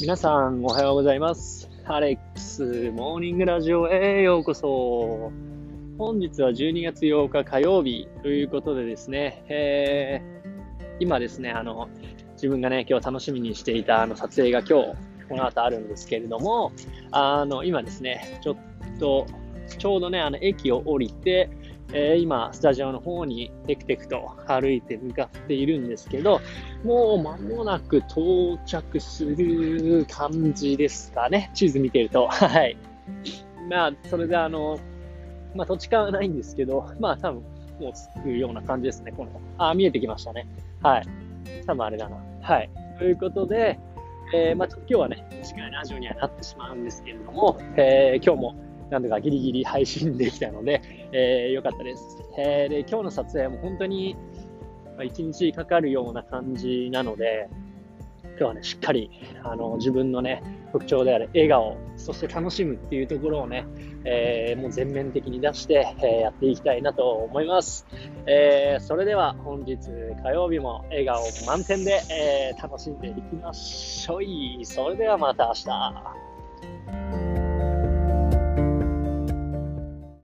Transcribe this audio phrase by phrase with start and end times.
[0.00, 1.68] 皆さんおはようございます。
[1.84, 5.32] アレックスモーニングラジオへようこそ。
[5.98, 11.88] 本日は12月8日火曜日ということでですね、えー、今ですね、あの、
[12.34, 14.96] 自分がね、今日楽しみにしていたあの撮影が今日、
[15.28, 16.70] この後あるんですけれども、
[17.10, 18.56] あの、今ですね、ちょっ
[19.00, 19.26] と、
[19.78, 21.50] ちょうどね、あの、駅を降りて、
[21.92, 26.40] えー、今、スタジオの方にテクテクと歩いて向かっているんですけど、
[26.84, 31.50] もう間もなく到着する感じですかね。
[31.54, 32.28] 地図見てると。
[32.28, 32.76] はい。
[33.70, 34.78] まあ、それであの、
[35.54, 37.42] まあ土地勘はないんですけど、まあ多分
[37.80, 39.12] もう着くような感じですね。
[39.12, 40.46] この、あ、見えてきましたね。
[40.82, 41.06] はい。
[41.66, 42.18] 多分あれだな。
[42.42, 42.70] はい。
[42.98, 43.78] ということで、
[44.34, 52.22] えー、まあちょっと今日はね、短いラジオにはなってしまうんですけれども、えー、今日もなんとかギリギリ配信できたので、 えー、よかったです。
[52.38, 54.16] えー、で、今日の撮影も本当に、
[54.96, 57.48] ま、1日かかるような感じなので、
[58.38, 59.10] 今日はね、しっかり、
[59.42, 63.66] あの、自分のね、特徴である笑顔、そして楽しむっていうところをね、
[64.04, 67.86] えー、もう全面的に出して、え、やっていきたいなと思います。
[68.26, 69.78] えー、それでは本日
[70.22, 74.64] 火曜日も笑顔満点で、えー、楽しんでいきましょう。
[74.64, 76.27] それではまた明日。